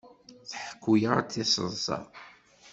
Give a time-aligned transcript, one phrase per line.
[0.49, 1.99] Tḥekku-aɣ-d tiseḍsa.